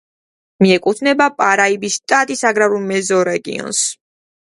მიეკუთვნება 0.65 1.27
პარაიბის 1.43 1.99
შტატის 2.01 2.45
აგრარულ 2.53 2.85
მეზორეგიონს. 2.91 3.89